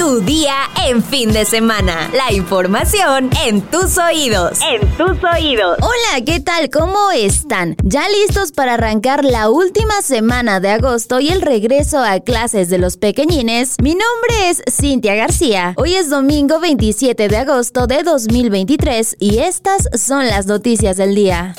[0.00, 0.54] Tu día
[0.86, 2.10] en fin de semana.
[2.14, 4.58] La información en tus oídos.
[4.62, 5.76] En tus oídos.
[5.82, 6.70] Hola, ¿qué tal?
[6.70, 7.76] ¿Cómo están?
[7.84, 12.78] ¿Ya listos para arrancar la última semana de agosto y el regreso a clases de
[12.78, 13.76] los pequeñines?
[13.82, 15.74] Mi nombre es Cintia García.
[15.76, 21.54] Hoy es domingo 27 de agosto de 2023 y estas son las noticias del día.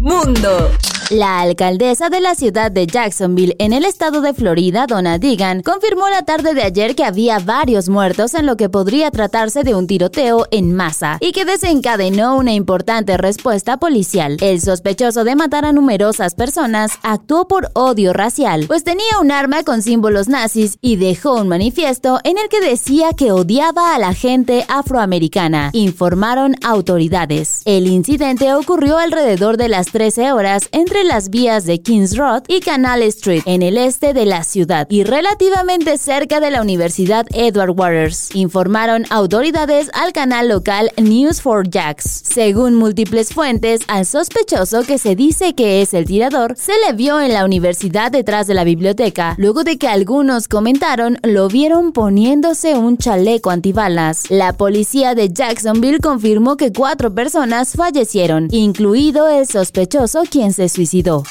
[0.00, 0.70] Mundo.
[1.12, 6.08] La alcaldesa de la ciudad de Jacksonville, en el estado de Florida, Donna Deegan, confirmó
[6.08, 9.86] la tarde de ayer que había varios muertos en lo que podría tratarse de un
[9.86, 14.38] tiroteo en masa y que desencadenó una importante respuesta policial.
[14.40, 19.64] El sospechoso de matar a numerosas personas actuó por odio racial, pues tenía un arma
[19.64, 24.14] con símbolos nazis y dejó un manifiesto en el que decía que odiaba a la
[24.14, 27.60] gente afroamericana, informaron autoridades.
[27.66, 32.60] El incidente ocurrió alrededor de las 13 horas entre las vías de Kings Road y
[32.60, 37.70] Canal Street en el este de la ciudad y relativamente cerca de la Universidad Edward
[37.70, 42.22] Waters, informaron autoridades al canal local News 4 Jacks.
[42.24, 47.20] Según múltiples fuentes, al sospechoso que se dice que es el tirador se le vio
[47.20, 52.76] en la universidad detrás de la biblioteca, luego de que algunos comentaron lo vieron poniéndose
[52.76, 54.30] un chaleco antibalas.
[54.30, 60.91] La policía de Jacksonville confirmó que cuatro personas fallecieron, incluido el sospechoso quien se suicidó
[60.92, 61.22] suicidó.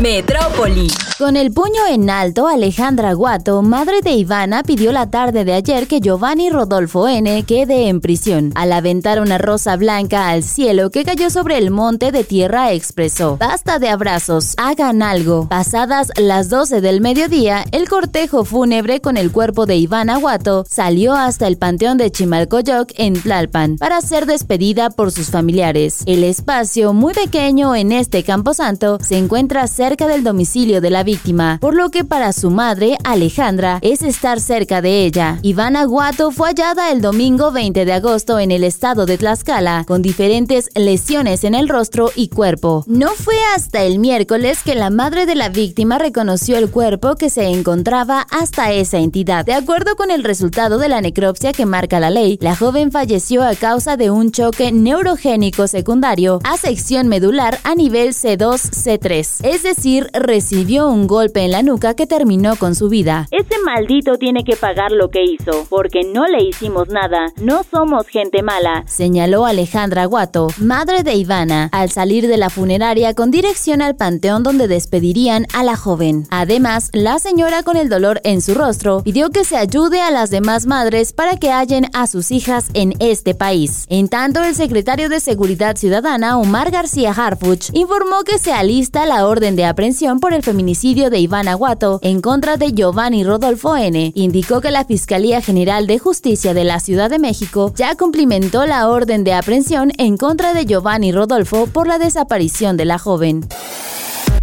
[0.00, 0.88] Metrópoli.
[1.18, 5.88] Con el puño en alto, Alejandra Guato, madre de Ivana, pidió la tarde de ayer
[5.88, 7.42] que Giovanni Rodolfo N.
[7.44, 8.52] quede en prisión.
[8.54, 13.38] Al aventar una rosa blanca al cielo que cayó sobre el monte de tierra, expresó:
[13.38, 15.48] Basta de abrazos, hagan algo.
[15.48, 21.14] Pasadas las 12 del mediodía, el cortejo fúnebre con el cuerpo de Ivana Guato salió
[21.14, 26.02] hasta el panteón de Chimalcoyoc en Tlalpan para ser despedida por sus familiares.
[26.04, 31.58] El espacio, muy pequeño en este camposanto, se encuentra cerca del domicilio de la víctima,
[31.60, 35.38] por lo que para su madre, Alejandra, es estar cerca de ella.
[35.42, 40.02] Ivana Guato fue hallada el domingo 20 de agosto en el estado de Tlaxcala, con
[40.02, 42.82] diferentes lesiones en el rostro y cuerpo.
[42.88, 47.30] No fue hasta el miércoles que la madre de la víctima reconoció el cuerpo que
[47.30, 49.44] se encontraba hasta esa entidad.
[49.46, 53.44] De acuerdo con el resultado de la necropsia que marca la ley, la joven falleció
[53.44, 59.75] a causa de un choque neurogénico secundario a sección medular a nivel C2-C3, es decir,
[60.12, 63.28] recibió un golpe en la nuca que terminó con su vida.
[63.30, 68.06] Ese maldito tiene que pagar lo que hizo, porque no le hicimos nada, no somos
[68.08, 73.82] gente mala, señaló Alejandra Guato, madre de Ivana, al salir de la funeraria con dirección
[73.82, 76.26] al panteón donde despedirían a la joven.
[76.30, 80.30] Además, la señora con el dolor en su rostro pidió que se ayude a las
[80.30, 83.84] demás madres para que hallen a sus hijas en este país.
[83.88, 89.26] En tanto, el secretario de Seguridad Ciudadana, Omar García Harfuch, informó que se alista la
[89.26, 94.12] orden de aprehensión por el feminicidio de Iván Aguato en contra de Giovanni Rodolfo N.
[94.14, 98.88] Indicó que la Fiscalía General de Justicia de la Ciudad de México ya cumplimentó la
[98.88, 103.46] orden de aprehensión en contra de Giovanni Rodolfo por la desaparición de la joven.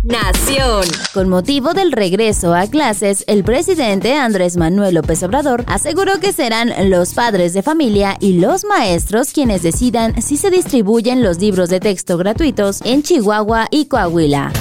[0.03, 0.85] Nación.
[1.13, 6.73] Con motivo del regreso a clases, el presidente Andrés Manuel López Obrador aseguró que serán
[6.89, 11.79] los padres de familia y los maestros quienes decidan si se distribuyen los libros de
[11.79, 14.51] texto gratuitos en Chihuahua y Coahuila.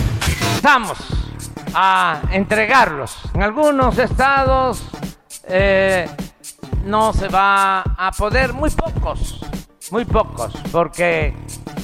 [0.62, 0.96] Vamos
[1.74, 3.18] a entregarlos.
[3.34, 4.80] En algunos estados
[5.48, 6.08] eh,
[6.84, 9.40] no se va a poder, muy pocos,
[9.90, 11.34] muy pocos, porque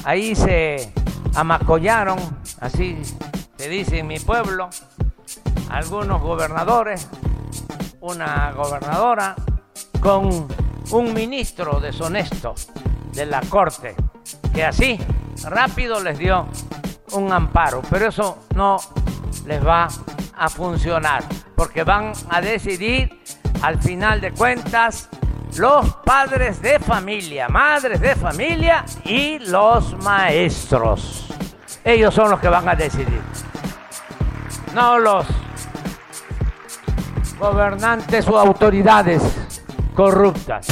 [0.05, 0.93] ahí se
[1.35, 2.17] amacollaron,
[2.61, 2.97] así
[3.57, 4.69] se dice en mi pueblo,
[5.69, 7.09] algunos gobernadores,
[7.99, 9.35] una gobernadora
[9.99, 10.47] con
[10.91, 12.55] un ministro deshonesto
[13.11, 13.93] de la corte,
[14.53, 14.97] que así
[15.43, 16.47] rápido les dio
[17.13, 18.77] un amparo, pero eso no
[19.45, 19.87] les va
[20.37, 21.23] a funcionar,
[21.55, 23.21] porque van a decidir
[23.61, 25.09] al final de cuentas
[25.57, 31.27] los padres de familia, madres de familia y los maestros.
[31.83, 33.21] Ellos son los que van a decidir
[34.73, 35.25] no los
[37.39, 39.21] gobernantes o autoridades
[39.95, 40.67] corruptas.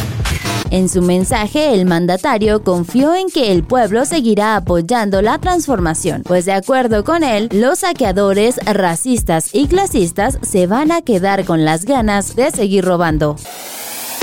[0.70, 6.46] En su mensaje, el mandatario confió en que el pueblo seguirá apoyando la transformación, pues
[6.46, 11.86] de acuerdo con él, los saqueadores racistas y clasistas se van a quedar con las
[11.86, 13.38] ganas de seguir robando.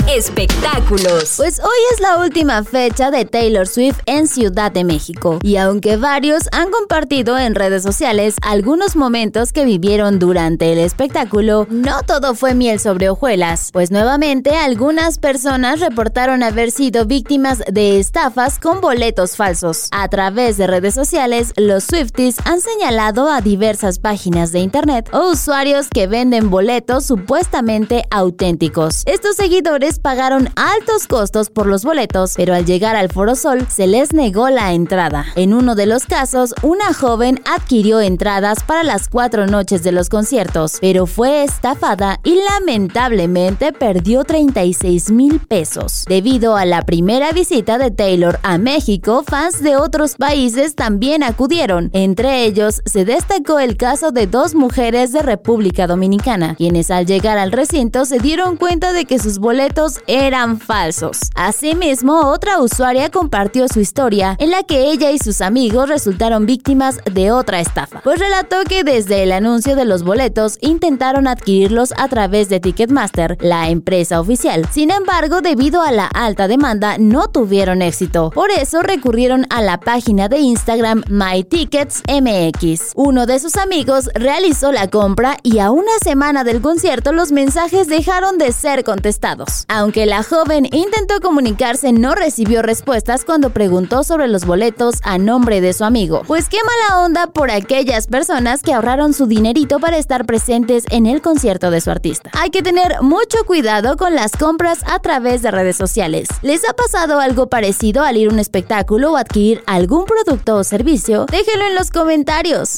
[0.07, 1.33] Espectáculos.
[1.37, 5.39] Pues hoy es la última fecha de Taylor Swift en Ciudad de México.
[5.41, 11.67] Y aunque varios han compartido en redes sociales algunos momentos que vivieron durante el espectáculo,
[11.69, 17.99] no todo fue miel sobre hojuelas, pues nuevamente algunas personas reportaron haber sido víctimas de
[17.99, 19.87] estafas con boletos falsos.
[19.91, 25.31] A través de redes sociales, los Swifties han señalado a diversas páginas de internet o
[25.31, 29.03] usuarios que venden boletos supuestamente auténticos.
[29.05, 33.87] Estos seguidores pagaron altos costos por los boletos, pero al llegar al Foro Sol se
[33.87, 35.25] les negó la entrada.
[35.35, 40.09] En uno de los casos, una joven adquirió entradas para las cuatro noches de los
[40.09, 46.05] conciertos, pero fue estafada y lamentablemente perdió 36 mil pesos.
[46.07, 51.89] Debido a la primera visita de Taylor a México, fans de otros países también acudieron.
[51.93, 57.37] Entre ellos se destacó el caso de dos mujeres de República Dominicana, quienes al llegar
[57.37, 61.19] al recinto se dieron cuenta de que sus boletos eran falsos.
[61.35, 66.99] Asimismo, otra usuaria compartió su historia en la que ella y sus amigos resultaron víctimas
[67.11, 72.07] de otra estafa, pues relató que desde el anuncio de los boletos intentaron adquirirlos a
[72.07, 74.67] través de Ticketmaster, la empresa oficial.
[74.71, 78.31] Sin embargo, debido a la alta demanda, no tuvieron éxito.
[78.31, 82.93] Por eso recurrieron a la página de Instagram MyTicketsMX.
[82.95, 87.87] Uno de sus amigos realizó la compra y a una semana del concierto los mensajes
[87.87, 89.65] dejaron de ser contestados.
[89.75, 95.59] Aunque la joven intentó comunicarse, no recibió respuestas cuando preguntó sobre los boletos a nombre
[95.59, 96.21] de su amigo.
[96.25, 101.07] Pues qué mala onda por aquellas personas que ahorraron su dinerito para estar presentes en
[101.07, 102.29] el concierto de su artista.
[102.39, 106.29] Hay que tener mucho cuidado con las compras a través de redes sociales.
[106.41, 110.63] ¿Les ha pasado algo parecido al ir a un espectáculo o adquirir algún producto o
[110.63, 111.25] servicio?
[111.29, 112.77] Déjenlo en los comentarios.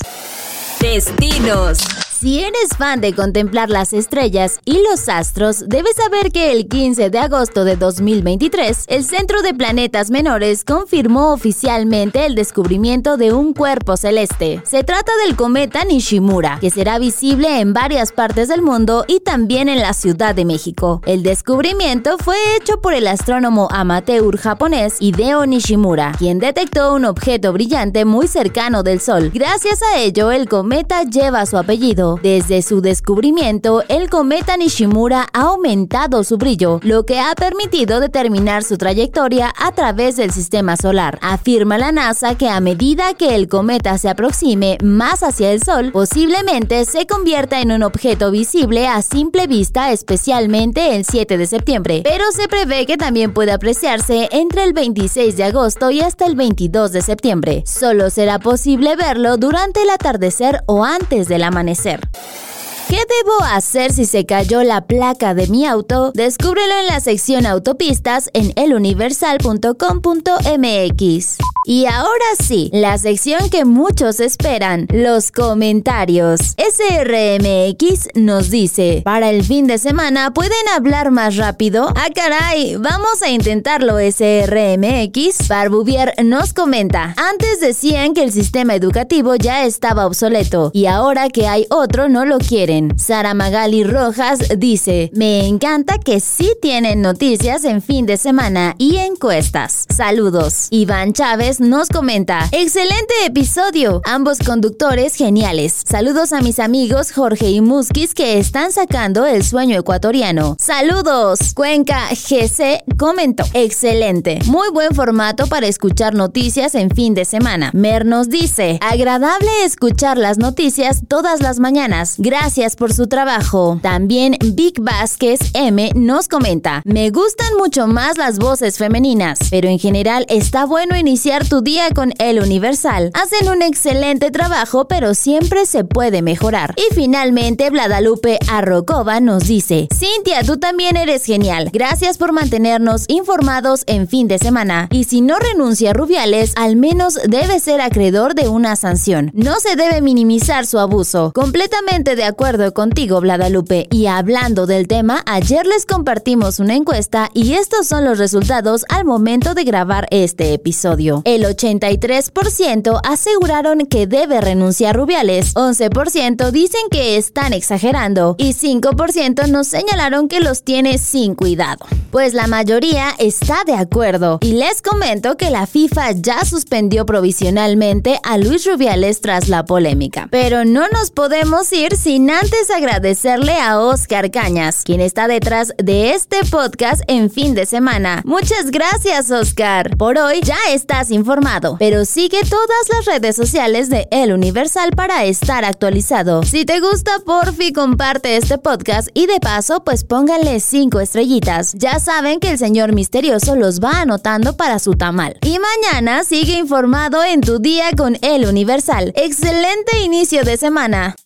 [0.80, 2.07] Destinos.
[2.20, 7.12] Si eres fan de contemplar las estrellas y los astros, debes saber que el 15
[7.12, 13.54] de agosto de 2023, el Centro de Planetas Menores confirmó oficialmente el descubrimiento de un
[13.54, 14.64] cuerpo celeste.
[14.66, 19.70] Se trata del cometa Nishimura, que será visible en varias partes del mundo y también
[19.70, 21.04] en la Ciudad de México.
[21.06, 27.54] El descubrimiento fue hecho por el astrónomo amateur japonés Hideo Nishimura, quien detectó un objeto
[27.54, 29.30] brillante muy cercano del Sol.
[29.32, 35.42] Gracias a ello, el cometa lleva su apellido desde su descubrimiento, el cometa Nishimura ha
[35.42, 41.20] aumentado su brillo, lo que ha permitido determinar su trayectoria a través del sistema solar.
[41.22, 45.92] Afirma la NASA que a medida que el cometa se aproxime más hacia el Sol,
[45.92, 52.02] posiblemente se convierta en un objeto visible a simple vista, especialmente el 7 de septiembre,
[52.04, 56.36] pero se prevé que también puede apreciarse entre el 26 de agosto y hasta el
[56.36, 57.64] 22 de septiembre.
[57.66, 61.97] Solo será posible verlo durante el atardecer o antes del amanecer.
[61.98, 62.57] hacer.
[62.90, 66.14] ¿Qué debo hacer si se cayó la placa de mi auto?
[66.14, 71.38] Descúbrelo en la sección autopistas en eluniversal.com.mx.
[71.66, 76.56] Y ahora sí, la sección que muchos esperan, los comentarios.
[76.56, 81.92] SRMX nos dice, para el fin de semana, ¿pueden hablar más rápido?
[81.94, 85.50] Ah, caray, vamos a intentarlo, SRMX.
[85.50, 91.50] Barbuvier nos comenta, antes decían que el sistema educativo ya estaba obsoleto y ahora que
[91.50, 92.77] hay otro no lo quieren.
[92.98, 98.98] Sara Magali Rojas dice, me encanta que sí tienen noticias en fin de semana y
[98.98, 99.86] encuestas.
[99.90, 100.68] Saludos.
[100.70, 105.82] Iván Chávez nos comenta, excelente episodio, ambos conductores geniales.
[105.86, 110.56] Saludos a mis amigos Jorge y Muskis que están sacando el sueño ecuatoriano.
[110.60, 111.54] Saludos.
[111.56, 117.72] Cuenca GC comentó, excelente, muy buen formato para escuchar noticias en fin de semana.
[117.74, 122.16] Mer nos dice, agradable escuchar las noticias todas las mañanas.
[122.18, 123.80] Gracias por su trabajo.
[123.82, 129.80] También Vic Vázquez M nos comenta, me gustan mucho más las voces femeninas, pero en
[129.80, 133.12] general está bueno iniciar tu día con El Universal.
[133.14, 136.74] Hacen un excelente trabajo, pero siempre se puede mejorar.
[136.78, 141.70] Y finalmente, Vladalupe Arrocova nos dice: Cintia, tú también eres genial.
[141.72, 144.88] Gracias por mantenernos informados en fin de semana.
[144.92, 149.32] Y si no renuncia a Rubiales, al menos debe ser acreedor de una sanción.
[149.34, 151.32] No se debe minimizar su abuso.
[151.34, 153.88] Completamente de acuerdo contigo, Vladalupe.
[153.92, 159.06] Y hablando del tema, ayer les compartimos una encuesta y estos son los resultados al
[159.06, 161.22] momento de grabar este episodio.
[161.26, 169.68] El 83% aseguraron que debe renunciar Rubiales, 11% dicen que están exagerando y 5% nos
[169.68, 171.86] señalaron que los tiene sin cuidado.
[172.12, 178.20] Pues la mayoría está de acuerdo y les comento que la FIFA ya suspendió provisionalmente
[178.24, 180.28] a Luis Rubiales tras la polémica.
[180.32, 185.74] Pero no nos podemos ir sin antes antes agradecerle a Oscar Cañas, quien está detrás
[185.78, 188.22] de este podcast en fin de semana.
[188.24, 189.98] Muchas gracias, Oscar.
[189.98, 195.26] Por hoy ya estás informado, pero sigue todas las redes sociales de El Universal para
[195.26, 196.42] estar actualizado.
[196.44, 201.74] Si te gusta, porfi, comparte este podcast y de paso, pues pónganle cinco estrellitas.
[201.74, 205.38] Ya saben que el señor misterioso los va anotando para su tamal.
[205.42, 209.12] Y mañana sigue informado en tu día con El Universal.
[209.18, 211.18] Excelente inicio de semana.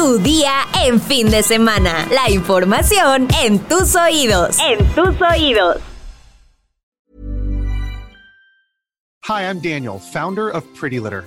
[0.00, 2.08] Tu día en fin de semana.
[2.10, 4.56] La información en tus oídos.
[4.58, 5.76] En tus oídos.
[9.24, 11.26] Hi, I'm Daniel, founder of Pretty Litter.